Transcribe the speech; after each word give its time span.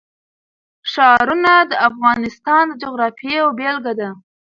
ښارونه 0.91 1.53
د 1.69 1.73
افغانستان 1.89 2.63
د 2.69 2.73
جغرافیې 2.81 3.33
یوه 3.39 3.51
بېلګه 3.59 3.93
ده. 3.99 4.09